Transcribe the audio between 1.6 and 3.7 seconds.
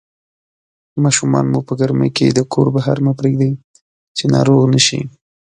په ګرمۍ کې د کور بهر مه پرېږدئ